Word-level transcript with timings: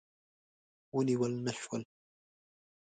ونیول 0.97 1.33
نه 1.45 1.53
شول. 1.61 1.83